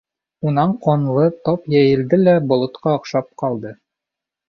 [0.51, 3.79] Унан ҡанлы тап йәйелде лә болотҡа оҡшап ҡалды.